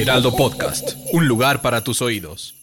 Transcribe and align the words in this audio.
Heraldo 0.00 0.36
Podcast, 0.36 0.92
un 1.12 1.26
lugar 1.26 1.60
para 1.60 1.82
tus 1.82 2.02
oídos. 2.02 2.54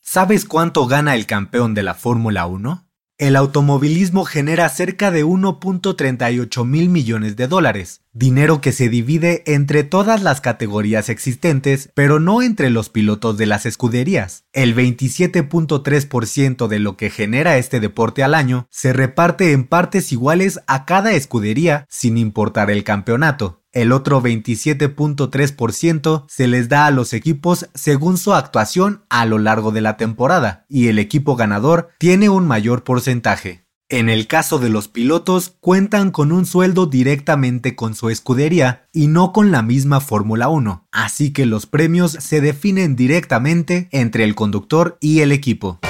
¿Sabes 0.00 0.44
cuánto 0.44 0.84
gana 0.88 1.14
el 1.14 1.26
campeón 1.26 1.74
de 1.74 1.84
la 1.84 1.94
Fórmula 1.94 2.46
1? 2.46 2.88
El 3.18 3.36
automovilismo 3.36 4.24
genera 4.24 4.68
cerca 4.68 5.12
de 5.12 5.24
1.38 5.24 6.64
mil 6.66 6.88
millones 6.88 7.36
de 7.36 7.46
dólares, 7.46 8.00
dinero 8.12 8.60
que 8.60 8.72
se 8.72 8.88
divide 8.88 9.44
entre 9.46 9.84
todas 9.84 10.24
las 10.24 10.40
categorías 10.40 11.08
existentes, 11.08 11.90
pero 11.94 12.18
no 12.18 12.42
entre 12.42 12.68
los 12.68 12.88
pilotos 12.88 13.38
de 13.38 13.46
las 13.46 13.64
escuderías. 13.64 14.42
El 14.52 14.74
27.3% 14.74 16.66
de 16.66 16.78
lo 16.80 16.96
que 16.96 17.10
genera 17.10 17.58
este 17.58 17.78
deporte 17.78 18.24
al 18.24 18.34
año 18.34 18.66
se 18.70 18.92
reparte 18.92 19.52
en 19.52 19.68
partes 19.68 20.10
iguales 20.10 20.58
a 20.66 20.84
cada 20.84 21.12
escudería 21.12 21.86
sin 21.88 22.18
importar 22.18 22.72
el 22.72 22.82
campeonato. 22.82 23.63
El 23.74 23.90
otro 23.90 24.22
27.3% 24.22 26.24
se 26.28 26.46
les 26.46 26.68
da 26.68 26.86
a 26.86 26.92
los 26.92 27.12
equipos 27.12 27.68
según 27.74 28.18
su 28.18 28.32
actuación 28.32 29.02
a 29.10 29.26
lo 29.26 29.40
largo 29.40 29.72
de 29.72 29.80
la 29.80 29.96
temporada, 29.96 30.64
y 30.68 30.86
el 30.86 31.00
equipo 31.00 31.34
ganador 31.34 31.88
tiene 31.98 32.28
un 32.28 32.46
mayor 32.46 32.84
porcentaje. 32.84 33.64
En 33.88 34.08
el 34.08 34.28
caso 34.28 34.60
de 34.60 34.68
los 34.70 34.86
pilotos, 34.86 35.56
cuentan 35.58 36.12
con 36.12 36.30
un 36.30 36.46
sueldo 36.46 36.86
directamente 36.86 37.74
con 37.74 37.96
su 37.96 38.10
escudería 38.10 38.86
y 38.92 39.08
no 39.08 39.32
con 39.32 39.50
la 39.50 39.62
misma 39.62 40.00
Fórmula 40.00 40.48
1, 40.48 40.86
así 40.92 41.32
que 41.32 41.44
los 41.44 41.66
premios 41.66 42.12
se 42.12 42.40
definen 42.40 42.94
directamente 42.94 43.88
entre 43.90 44.22
el 44.22 44.36
conductor 44.36 44.98
y 45.00 45.18
el 45.20 45.32
equipo. 45.32 45.80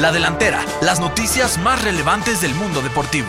La 0.00 0.10
delantera, 0.10 0.64
las 0.82 0.98
noticias 1.00 1.60
más 1.62 1.80
relevantes 1.82 2.40
del 2.40 2.56
mundo 2.56 2.82
deportivo. 2.82 3.28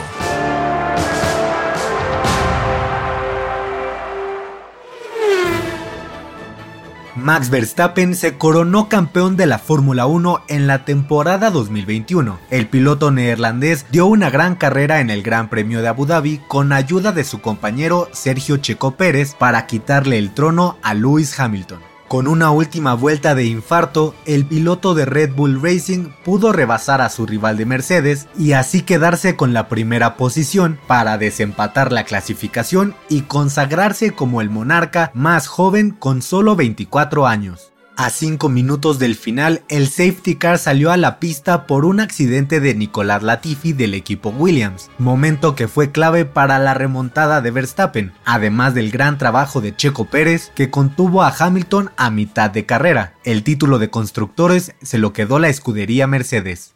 Max 7.16 7.50
Verstappen 7.50 8.16
se 8.16 8.38
coronó 8.38 8.88
campeón 8.88 9.36
de 9.36 9.45
la 9.45 9.59
Fórmula 9.59 10.06
1 10.06 10.44
en 10.48 10.66
la 10.66 10.86
temporada 10.86 11.52
2021. 11.52 12.40
El 12.50 12.68
piloto 12.68 13.12
neerlandés 13.12 13.86
dio 13.92 14.06
una 14.06 14.30
gran 14.30 14.56
carrera 14.56 15.02
en 15.02 15.09
el 15.09 15.22
Gran 15.22 15.50
Premio 15.50 15.81
de 15.81 15.90
Abu 15.90 16.06
Dhabi 16.06 16.40
con 16.48 16.72
ayuda 16.72 17.12
de 17.12 17.26
su 17.26 17.42
compañero 17.42 18.08
Sergio 18.14 18.58
Checo 18.58 18.92
Pérez 18.92 19.36
para 19.36 19.68
quitarle 19.68 20.18
el 20.18 20.34
trono 20.34 20.78
a 20.81 20.94
Lewis 20.94 21.38
Hamilton. 21.38 21.91
Con 22.12 22.28
una 22.28 22.52
última 22.52 22.94
vuelta 22.94 23.36
de 23.36 23.45
infarto, 23.45 24.14
el 24.26 24.45
piloto 24.45 24.94
de 24.95 25.06
Red 25.06 25.34
Bull 25.34 25.62
Racing 25.62 26.09
pudo 26.26 26.52
rebasar 26.52 27.00
a 27.00 27.08
su 27.08 27.26
rival 27.26 27.56
de 27.56 27.66
Mercedes 27.66 28.28
y 28.38 28.52
así 28.52 28.81
quedarse 28.81 29.38
con 29.38 29.53
la 29.53 29.70
primera 29.70 30.18
posición 30.18 30.78
para 30.88 31.18
desempatar 31.18 31.94
la 31.94 32.03
clasificación 32.03 32.95
y 33.08 33.22
consagrarse 33.22 34.12
como 34.12 34.42
el 34.42 34.50
monarca 34.50 35.12
más 35.14 35.48
joven 35.48 35.92
con 35.92 36.22
solo 36.22 36.58
24 36.58 37.28
años. 37.28 37.71
A 38.02 38.10
5 38.10 38.50
minutos 38.50 38.98
del 38.98 39.16
final, 39.16 39.62
el 39.70 39.88
safety 39.88 40.34
car 40.34 40.58
salió 40.58 40.92
a 40.92 40.98
la 40.98 41.20
pista 41.20 41.68
por 41.68 41.86
un 41.86 42.00
accidente 42.00 42.59
de 42.59 42.74
Nicolás 42.74 43.22
Latifi 43.22 43.74
del 43.74 43.94
equipo 43.94 44.30
Williams, 44.30 44.90
momento 44.98 45.53
que 45.53 45.68
fue 45.68 45.92
clave 45.92 46.25
para 46.25 46.58
la 46.58 46.74
remontada 46.74 47.42
de 47.42 47.52
Verstappen, 47.52 48.12
además 48.25 48.74
del 48.74 48.90
gran 48.90 49.20
trabajo 49.20 49.62
de 49.62 49.75
Checo 49.75 50.06
Pérez 50.06 50.52
que 50.56 50.72
contuvo 50.72 51.22
a 51.22 51.31
Hamilton 51.38 51.92
a 51.96 52.09
mitad 52.09 52.50
de 52.50 52.66
carrera. 52.66 53.14
El 53.24 53.44
título 53.44 53.78
de 53.78 53.92
constructores 53.92 54.74
se 54.81 54.98
lo 54.98 55.14
quedó 55.14 55.38
la 55.38 55.50
escudería 55.50 56.08
Mercedes. 56.08 56.74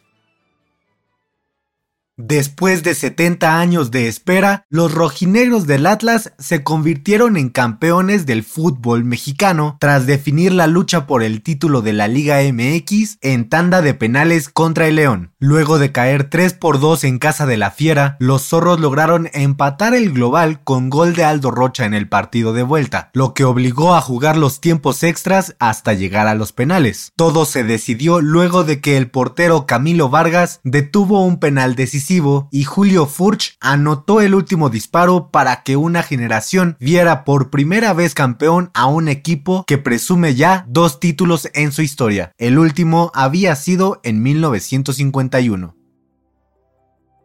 Después 2.18 2.82
de 2.82 2.94
70 2.94 3.60
años 3.60 3.90
de 3.90 4.08
espera, 4.08 4.64
los 4.70 4.94
rojinegros 4.94 5.66
del 5.66 5.84
Atlas 5.84 6.32
se 6.38 6.62
convirtieron 6.64 7.36
en 7.36 7.50
campeones 7.50 8.24
del 8.24 8.42
fútbol 8.42 9.04
mexicano 9.04 9.76
tras 9.80 10.06
definir 10.06 10.54
la 10.54 10.66
lucha 10.66 11.06
por 11.06 11.22
el 11.22 11.42
título 11.42 11.82
de 11.82 11.92
la 11.92 12.08
Liga 12.08 12.38
MX 12.40 13.18
en 13.20 13.50
tanda 13.50 13.82
de 13.82 13.92
penales 13.92 14.48
contra 14.48 14.88
el 14.88 14.96
León. 14.96 15.34
Luego 15.38 15.78
de 15.78 15.92
caer 15.92 16.30
3 16.30 16.54
por 16.54 16.80
2 16.80 17.04
en 17.04 17.18
casa 17.18 17.44
de 17.44 17.58
la 17.58 17.70
Fiera, 17.70 18.16
los 18.18 18.44
zorros 18.44 18.80
lograron 18.80 19.28
empatar 19.34 19.94
el 19.94 20.10
global 20.10 20.64
con 20.64 20.88
gol 20.88 21.14
de 21.14 21.24
Aldo 21.24 21.50
Rocha 21.50 21.84
en 21.84 21.92
el 21.92 22.08
partido 22.08 22.54
de 22.54 22.62
vuelta, 22.62 23.10
lo 23.12 23.34
que 23.34 23.44
obligó 23.44 23.94
a 23.94 24.00
jugar 24.00 24.38
los 24.38 24.62
tiempos 24.62 25.02
extras 25.02 25.54
hasta 25.58 25.92
llegar 25.92 26.28
a 26.28 26.34
los 26.34 26.52
penales. 26.52 27.12
Todo 27.14 27.44
se 27.44 27.62
decidió 27.62 28.22
luego 28.22 28.64
de 28.64 28.80
que 28.80 28.96
el 28.96 29.10
portero 29.10 29.66
Camilo 29.66 30.08
Vargas 30.08 30.60
detuvo 30.64 31.22
un 31.22 31.38
penal 31.38 31.74
decisivo 31.74 32.05
y 32.50 32.64
Julio 32.64 33.06
Furch 33.06 33.56
anotó 33.60 34.20
el 34.20 34.34
último 34.34 34.70
disparo 34.70 35.30
para 35.30 35.62
que 35.62 35.76
una 35.76 36.02
generación 36.02 36.76
viera 36.78 37.24
por 37.24 37.50
primera 37.50 37.92
vez 37.92 38.14
campeón 38.14 38.70
a 38.74 38.86
un 38.86 39.08
equipo 39.08 39.64
que 39.66 39.78
presume 39.78 40.34
ya 40.34 40.64
dos 40.68 41.00
títulos 41.00 41.48
en 41.54 41.72
su 41.72 41.82
historia. 41.82 42.32
El 42.38 42.58
último 42.58 43.10
había 43.14 43.56
sido 43.56 44.00
en 44.04 44.22
1951. 44.22 45.75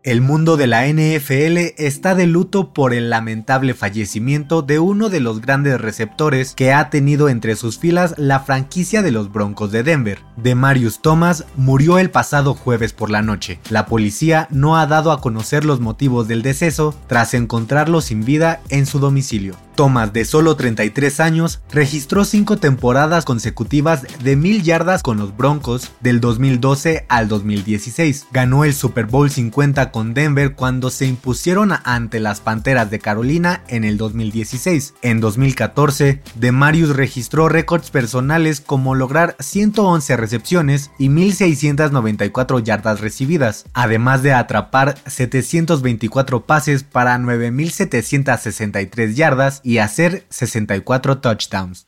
El 0.03 0.21
mundo 0.21 0.57
de 0.57 0.65
la 0.65 0.87
NFL 0.87 1.75
está 1.77 2.15
de 2.15 2.25
luto 2.25 2.73
por 2.73 2.91
el 2.91 3.11
lamentable 3.11 3.75
fallecimiento 3.75 4.63
de 4.63 4.79
uno 4.79 5.09
de 5.09 5.19
los 5.19 5.41
grandes 5.41 5.79
receptores 5.79 6.55
que 6.55 6.73
ha 6.73 6.89
tenido 6.89 7.29
entre 7.29 7.55
sus 7.55 7.77
filas 7.77 8.15
la 8.17 8.39
franquicia 8.39 9.03
de 9.03 9.11
los 9.11 9.31
Broncos 9.31 9.71
de 9.71 9.83
Denver. 9.83 10.23
Demarius 10.37 11.03
Thomas 11.03 11.45
murió 11.55 11.99
el 11.99 12.09
pasado 12.09 12.55
jueves 12.55 12.93
por 12.93 13.11
la 13.11 13.21
noche. 13.21 13.59
La 13.69 13.85
policía 13.85 14.47
no 14.49 14.75
ha 14.75 14.87
dado 14.87 15.11
a 15.11 15.21
conocer 15.21 15.65
los 15.65 15.79
motivos 15.81 16.27
del 16.27 16.41
deceso 16.41 16.95
tras 17.05 17.35
encontrarlo 17.35 18.01
sin 18.01 18.25
vida 18.25 18.61
en 18.69 18.87
su 18.87 18.97
domicilio. 18.97 19.55
Thomas, 19.75 20.13
de 20.13 20.25
solo 20.25 20.55
33 20.55 21.19
años, 21.19 21.61
registró 21.71 22.25
cinco 22.25 22.57
temporadas 22.57 23.25
consecutivas 23.25 24.03
de 24.23 24.35
mil 24.35 24.63
yardas 24.63 25.03
con 25.03 25.17
los 25.17 25.35
Broncos 25.35 25.91
del 26.01 26.19
2012 26.21 27.05
al 27.09 27.27
2016. 27.27 28.27
Ganó 28.31 28.63
el 28.63 28.73
Super 28.73 29.05
Bowl 29.05 29.29
50 29.29 29.91
con 29.91 30.13
Denver 30.13 30.55
cuando 30.55 30.89
se 30.89 31.05
impusieron 31.05 31.71
ante 31.83 32.19
las 32.19 32.41
Panteras 32.41 32.91
de 32.91 32.99
Carolina 32.99 33.63
en 33.67 33.83
el 33.83 33.97
2016. 33.97 34.95
En 35.01 35.19
2014, 35.21 36.21
DeMarius 36.35 36.95
registró 36.95 37.49
récords 37.49 37.89
personales 37.89 38.61
como 38.61 38.95
lograr 38.95 39.35
111 39.39 40.17
recepciones 40.17 40.91
y 40.97 41.09
1694 41.09 42.59
yardas 42.59 43.01
recibidas, 43.01 43.65
además 43.73 44.23
de 44.23 44.33
atrapar 44.33 44.97
724 45.05 46.45
pases 46.45 46.83
para 46.83 47.17
9763 47.17 49.15
yardas 49.15 49.60
y 49.63 49.79
hacer 49.79 50.25
64 50.29 51.19
touchdowns. 51.19 51.87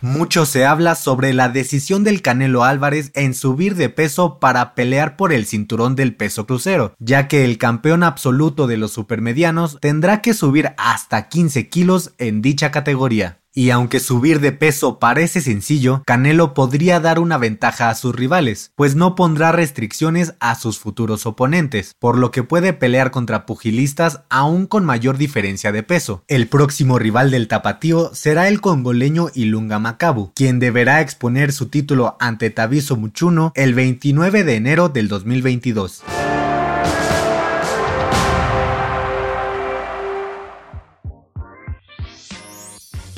Mucho 0.00 0.46
se 0.46 0.64
habla 0.64 0.94
sobre 0.94 1.34
la 1.34 1.48
decisión 1.48 2.04
del 2.04 2.22
Canelo 2.22 2.62
Álvarez 2.62 3.10
en 3.14 3.34
subir 3.34 3.74
de 3.74 3.88
peso 3.88 4.38
para 4.38 4.76
pelear 4.76 5.16
por 5.16 5.32
el 5.32 5.44
cinturón 5.44 5.96
del 5.96 6.14
peso 6.14 6.46
crucero, 6.46 6.94
ya 7.00 7.26
que 7.26 7.44
el 7.44 7.58
campeón 7.58 8.04
absoluto 8.04 8.68
de 8.68 8.76
los 8.76 8.92
supermedianos 8.92 9.78
tendrá 9.80 10.22
que 10.22 10.34
subir 10.34 10.72
hasta 10.78 11.28
15 11.28 11.68
kilos 11.68 12.12
en 12.18 12.42
dicha 12.42 12.70
categoría. 12.70 13.40
Y 13.58 13.72
aunque 13.72 13.98
subir 13.98 14.38
de 14.38 14.52
peso 14.52 15.00
parece 15.00 15.40
sencillo, 15.40 16.04
Canelo 16.06 16.54
podría 16.54 17.00
dar 17.00 17.18
una 17.18 17.38
ventaja 17.38 17.90
a 17.90 17.96
sus 17.96 18.14
rivales, 18.14 18.70
pues 18.76 18.94
no 18.94 19.16
pondrá 19.16 19.50
restricciones 19.50 20.34
a 20.38 20.54
sus 20.54 20.78
futuros 20.78 21.26
oponentes, 21.26 21.96
por 21.98 22.18
lo 22.18 22.30
que 22.30 22.44
puede 22.44 22.72
pelear 22.72 23.10
contra 23.10 23.46
pugilistas 23.46 24.20
aún 24.30 24.68
con 24.68 24.84
mayor 24.84 25.18
diferencia 25.18 25.72
de 25.72 25.82
peso. 25.82 26.22
El 26.28 26.46
próximo 26.46 27.00
rival 27.00 27.32
del 27.32 27.48
tapatío 27.48 28.14
será 28.14 28.46
el 28.46 28.60
congoleño 28.60 29.26
Ilunga 29.34 29.80
Makabu, 29.80 30.30
quien 30.36 30.60
deberá 30.60 31.00
exponer 31.00 31.52
su 31.52 31.66
título 31.66 32.16
ante 32.20 32.50
Tabiso 32.50 32.94
Muchuno 32.94 33.50
el 33.56 33.74
29 33.74 34.44
de 34.44 34.54
enero 34.54 34.88
del 34.88 35.08
2022. 35.08 36.04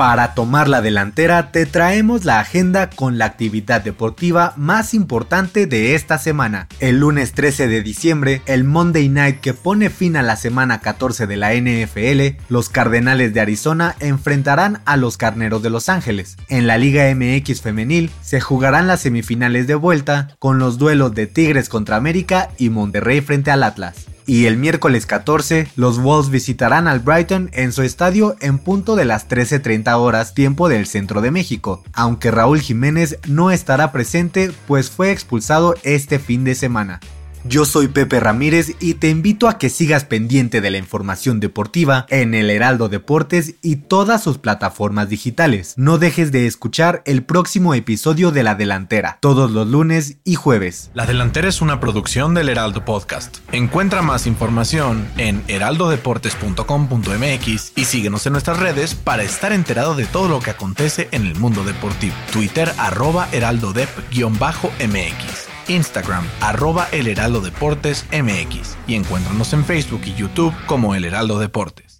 Para 0.00 0.32
tomar 0.32 0.66
la 0.66 0.80
delantera 0.80 1.52
te 1.52 1.66
traemos 1.66 2.24
la 2.24 2.40
agenda 2.40 2.88
con 2.88 3.18
la 3.18 3.26
actividad 3.26 3.82
deportiva 3.82 4.54
más 4.56 4.94
importante 4.94 5.66
de 5.66 5.94
esta 5.94 6.16
semana. 6.16 6.68
El 6.78 7.00
lunes 7.00 7.34
13 7.34 7.68
de 7.68 7.82
diciembre, 7.82 8.40
el 8.46 8.64
Monday 8.64 9.10
Night 9.10 9.40
que 9.40 9.52
pone 9.52 9.90
fin 9.90 10.16
a 10.16 10.22
la 10.22 10.36
semana 10.36 10.80
14 10.80 11.26
de 11.26 11.36
la 11.36 11.52
NFL, 11.52 12.42
los 12.48 12.70
Cardenales 12.70 13.34
de 13.34 13.40
Arizona 13.42 13.94
enfrentarán 14.00 14.80
a 14.86 14.96
los 14.96 15.18
Carneros 15.18 15.62
de 15.62 15.68
Los 15.68 15.90
Ángeles. 15.90 16.38
En 16.48 16.66
la 16.66 16.78
Liga 16.78 17.14
MX 17.14 17.60
femenil 17.60 18.10
se 18.22 18.40
jugarán 18.40 18.86
las 18.86 19.02
semifinales 19.02 19.66
de 19.66 19.74
vuelta 19.74 20.34
con 20.38 20.58
los 20.58 20.78
duelos 20.78 21.14
de 21.14 21.26
Tigres 21.26 21.68
contra 21.68 21.96
América 21.96 22.48
y 22.56 22.70
Monterrey 22.70 23.20
frente 23.20 23.50
al 23.50 23.62
Atlas 23.64 24.09
y 24.26 24.46
el 24.46 24.56
miércoles 24.56 25.06
14 25.06 25.68
los 25.76 25.98
Wolves 25.98 26.30
visitarán 26.30 26.88
al 26.88 27.00
Brighton 27.00 27.50
en 27.52 27.72
su 27.72 27.82
estadio 27.82 28.36
en 28.40 28.58
punto 28.58 28.96
de 28.96 29.04
las 29.04 29.28
13.30 29.28 29.94
horas 29.98 30.34
tiempo 30.34 30.68
del 30.68 30.86
centro 30.86 31.20
de 31.20 31.30
México, 31.30 31.82
aunque 31.92 32.30
Raúl 32.30 32.60
Jiménez 32.60 33.18
no 33.26 33.50
estará 33.50 33.92
presente 33.92 34.52
pues 34.66 34.90
fue 34.90 35.10
expulsado 35.10 35.74
este 35.82 36.18
fin 36.18 36.44
de 36.44 36.54
semana. 36.54 37.00
Yo 37.44 37.64
soy 37.64 37.88
Pepe 37.88 38.20
Ramírez 38.20 38.74
y 38.80 38.94
te 38.94 39.08
invito 39.08 39.48
a 39.48 39.56
que 39.56 39.70
sigas 39.70 40.04
pendiente 40.04 40.60
de 40.60 40.70
la 40.70 40.76
información 40.76 41.40
deportiva 41.40 42.04
en 42.10 42.34
el 42.34 42.50
Heraldo 42.50 42.90
Deportes 42.90 43.54
y 43.62 43.76
todas 43.76 44.22
sus 44.22 44.36
plataformas 44.36 45.08
digitales. 45.08 45.72
No 45.76 45.96
dejes 45.96 46.32
de 46.32 46.46
escuchar 46.46 47.02
el 47.06 47.22
próximo 47.22 47.72
episodio 47.74 48.30
de 48.30 48.42
La 48.42 48.56
Delantera, 48.56 49.16
todos 49.20 49.50
los 49.50 49.66
lunes 49.66 50.18
y 50.22 50.34
jueves. 50.34 50.90
La 50.92 51.06
Delantera 51.06 51.48
es 51.48 51.62
una 51.62 51.80
producción 51.80 52.34
del 52.34 52.50
Heraldo 52.50 52.84
Podcast. 52.84 53.38
Encuentra 53.52 54.02
más 54.02 54.26
información 54.26 55.08
en 55.16 55.42
heraldodeportes.com.mx 55.48 57.72
y 57.74 57.86
síguenos 57.86 58.26
en 58.26 58.32
nuestras 58.32 58.58
redes 58.58 58.94
para 58.94 59.22
estar 59.22 59.52
enterado 59.52 59.94
de 59.94 60.04
todo 60.04 60.28
lo 60.28 60.40
que 60.40 60.50
acontece 60.50 61.08
en 61.12 61.24
el 61.26 61.36
mundo 61.36 61.64
deportivo. 61.64 62.14
Twitter 62.32 62.70
arroba 62.76 63.30
heraldodep-mx. 63.32 65.49
Instagram, 65.70 66.24
arroba 66.40 66.88
El 66.92 67.06
Heraldo 67.06 67.40
Deportes 67.40 68.04
MX 68.12 68.76
y 68.86 68.96
encuéntranos 68.96 69.52
en 69.52 69.64
Facebook 69.64 70.02
y 70.04 70.14
YouTube 70.14 70.54
como 70.66 70.94
El 70.94 71.04
Heraldo 71.04 71.38
Deportes. 71.38 71.99